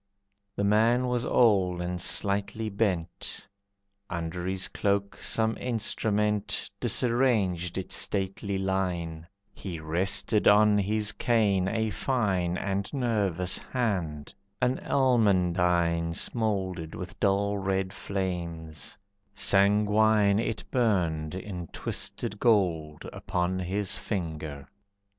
The 0.55 0.63
man 0.63 1.05
was 1.05 1.23
old 1.23 1.79
and 1.79 2.01
slightly 2.01 2.69
bent, 2.69 3.47
Under 4.09 4.47
his 4.47 4.67
cloak 4.67 5.17
some 5.17 5.55
instrument 5.59 6.71
Disarranged 6.79 7.77
its 7.77 7.97
stately 7.97 8.57
line, 8.57 9.27
He 9.53 9.79
rested 9.79 10.47
on 10.47 10.79
his 10.79 11.11
cane 11.11 11.67
a 11.67 11.91
fine 11.91 12.57
And 12.57 12.91
nervous 12.91 13.59
hand, 13.59 14.33
an 14.59 14.79
almandine 14.79 16.15
Smouldered 16.15 16.95
with 16.95 17.19
dull 17.19 17.59
red 17.59 17.93
flames, 17.93 18.97
sanguine 19.35 20.39
It 20.39 20.63
burned 20.71 21.35
in 21.35 21.67
twisted 21.67 22.39
gold, 22.39 23.05
upon 23.13 23.59
His 23.59 23.99
finger. 23.99 24.67